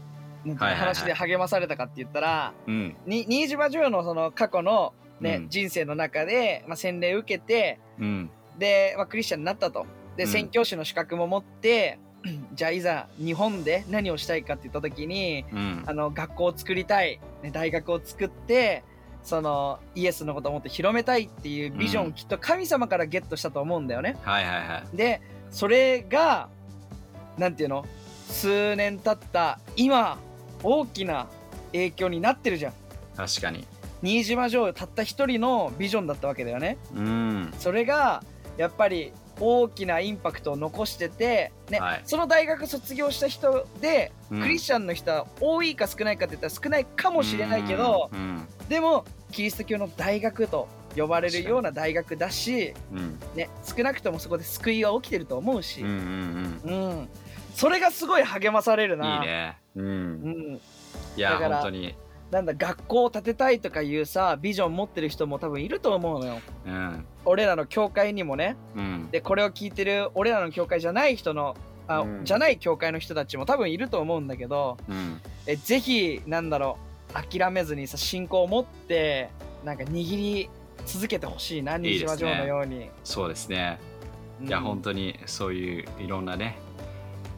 [0.57, 2.97] 話で励まされたかって言ったら、うん。
[3.07, 5.49] に新島城のその過去の、ねうん。
[5.49, 8.31] 人生の中で、まあ、洗礼を受けてうん。
[8.59, 9.87] で、まあ、クリスチャンになったと。
[10.17, 10.31] でうん。
[10.31, 11.99] 宣教師の資格も持って、
[12.55, 15.85] じゃあいざ日本で何をしたいかって言った時にうん。
[15.87, 18.83] あの学校を作りたい、ね、大学を作って
[19.23, 22.13] そのイエスのことをもっと広めたいっていうビジョンをうん。
[22.13, 24.17] きっと神様からゲットしたと思うんだよね。
[24.23, 24.97] はいはいはい。
[24.97, 26.49] でそれが
[27.39, 27.85] なんていうの？
[28.29, 30.19] 数年経った今
[30.63, 31.29] 大きな
[31.73, 32.73] 影響になってるじゃん。
[33.17, 33.65] 確かに
[34.03, 36.79] 新島城たった一人のビジョンだったわけだよね。
[36.95, 37.53] うん。
[37.59, 38.23] それが
[38.57, 42.03] やっぱり大きなインパクトを残してて、ねはい。
[42.05, 44.43] その大学卒業した人で、うん。
[44.43, 53.19] クリスチャンの人は多いか少ないかって言ったら少ないかもしれないけど、うんでもキリスト教の大学と呼ばれるような大学だし、うん。
[53.35, 57.09] ね、少なくともそこで救いは起きてると思うし、うんうんうん。
[57.55, 59.17] それがすごい励まされるうんな。
[59.17, 59.59] いいね。
[59.77, 60.53] ううん。
[60.55, 60.61] ん、
[61.17, 61.95] いや本当に
[62.31, 66.41] なんだ学校を建てたいとかいうさビジョン持ってる人も多分いると思うのよ。
[66.67, 67.07] うん。
[67.25, 68.57] 俺らの教会にもね。
[68.75, 69.09] うん。
[69.13, 71.57] でこれを聞いてる俺らの教会じゃない人の
[71.87, 72.25] あ、うん。
[72.25, 75.21] じゃない教会の人たちも多分いると思うんだけどうん。
[75.47, 76.79] えぜひなんだろ
[77.11, 79.31] う諦めずにさ信仰を持って
[79.65, 80.51] なんか握り
[80.85, 82.91] 続けてほしいな島城のように。
[83.05, 83.79] そうですね。
[84.43, 86.59] いやうん本当にそういういろんなね、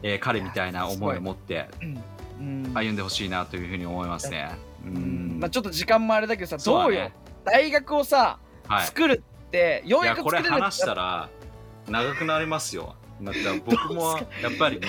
[0.01, 1.67] えー彼みたいな思いを持って
[2.39, 2.71] うん。
[2.73, 4.49] 歩んでほしいなというふうに思いますね。
[4.85, 5.37] ううん。
[5.37, 7.11] んまあ、ちょっと時間もあれだけどさどうよ。
[7.45, 11.29] 大学をさ、はい、作るってよういやこれやく作れる話したら
[11.87, 12.95] 長くなりますよ。
[13.21, 14.87] だって僕も やっぱりね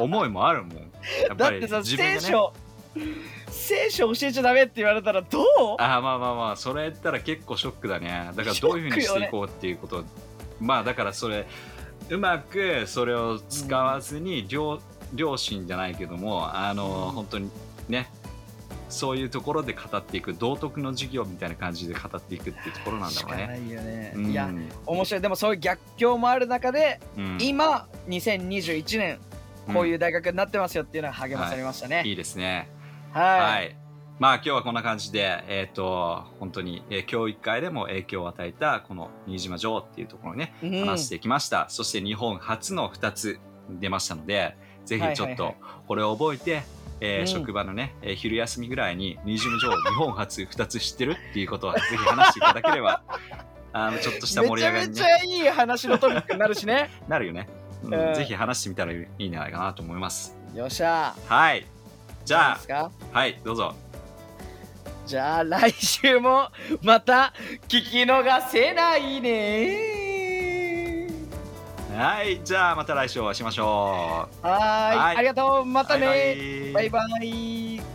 [0.00, 0.76] 思いもあるもん。
[1.28, 1.84] やっぱりだってさ。
[1.84, 2.52] 聖書
[3.50, 5.46] 聖書教えちゃダメって言われたらどう？
[5.78, 8.30] あまあまあまあそれ言ったら結構ショックだね。
[8.34, 10.04] だからどういうふうにしていこうっていうこと、
[10.60, 11.46] まあだからそれ
[12.08, 14.80] うまくそれを使わずに両,、
[15.14, 17.12] 両親じゃないけどもあの、うん。
[17.12, 17.50] 本当に
[17.88, 18.10] ね
[18.90, 23.46] そういうところで語っていく道徳の授業みたいな感じで語っていくっていうところなんだろうね。
[23.46, 24.30] ないよね、うん。
[24.30, 24.50] いや
[24.86, 25.20] 面白い。
[25.20, 27.38] でもそういう逆境もある中で、うん。
[27.40, 29.18] 今2021年
[29.72, 32.12] こういう大学になってますよっていうのは励まされましたね、い。
[32.12, 32.68] いですね。
[33.12, 33.76] はい、はい。
[34.18, 40.86] まあ今日はこんな感じで、えっ、と、本当に、えー教育界でも影響を与えたこの新島城っていうところをね、うん。
[40.86, 41.66] 話してきました。
[41.68, 43.38] そして日本初の2つ
[43.70, 45.86] 出ましたので、ぜひちょっとはいはいはい。
[45.86, 46.34] これを覚
[47.00, 47.26] えーうん。
[47.26, 53.02] 職場のね、えー昼休みぐらいに新島城日本初2つ知ってるっていうことはぜひ話していただければ、
[53.72, 56.90] あのちょっとした盛り上がりに、めちゃめちゃいい話のトピックになるしね。
[57.08, 57.48] なるよね、
[57.84, 57.94] うん。
[57.94, 58.14] うん。
[58.14, 60.36] ぜひ話してみたらいいんじゃないかなと思います。
[60.54, 61.14] よっしゃ。
[61.28, 61.66] はい。
[62.24, 63.74] じゃあ、はい、どうぞ。
[65.06, 66.50] じゃあ来週も
[66.82, 67.32] また
[67.66, 70.09] 聞き逃せないね
[72.00, 74.46] はい、じゃあまた来週お会いしましょう。
[74.46, 75.16] はーいはい。
[75.18, 75.64] ありがとう。
[75.66, 76.72] またね。
[76.72, 77.89] バイバイバイバイ